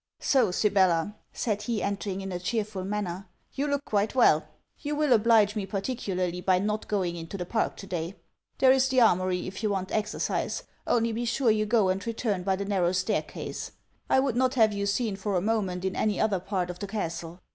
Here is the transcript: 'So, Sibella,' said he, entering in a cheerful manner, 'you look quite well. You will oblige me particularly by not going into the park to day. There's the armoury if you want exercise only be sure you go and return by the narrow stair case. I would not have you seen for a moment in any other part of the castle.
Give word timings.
'So, 0.19 0.49
Sibella,' 0.49 1.15
said 1.31 1.61
he, 1.61 1.83
entering 1.83 2.21
in 2.21 2.31
a 2.31 2.39
cheerful 2.39 2.83
manner, 2.83 3.27
'you 3.53 3.67
look 3.67 3.85
quite 3.85 4.15
well. 4.15 4.47
You 4.79 4.95
will 4.95 5.13
oblige 5.13 5.55
me 5.55 5.67
particularly 5.67 6.41
by 6.41 6.57
not 6.57 6.87
going 6.87 7.15
into 7.15 7.37
the 7.37 7.45
park 7.45 7.77
to 7.77 7.85
day. 7.85 8.15
There's 8.57 8.89
the 8.89 8.99
armoury 8.99 9.45
if 9.45 9.61
you 9.61 9.69
want 9.69 9.91
exercise 9.91 10.63
only 10.87 11.11
be 11.11 11.25
sure 11.25 11.51
you 11.51 11.67
go 11.67 11.89
and 11.89 12.03
return 12.07 12.41
by 12.41 12.55
the 12.55 12.65
narrow 12.65 12.93
stair 12.93 13.21
case. 13.21 13.73
I 14.09 14.19
would 14.19 14.35
not 14.35 14.55
have 14.55 14.73
you 14.73 14.87
seen 14.87 15.17
for 15.17 15.35
a 15.35 15.39
moment 15.41 15.85
in 15.85 15.95
any 15.95 16.19
other 16.19 16.39
part 16.39 16.71
of 16.71 16.79
the 16.79 16.87
castle. 16.87 17.39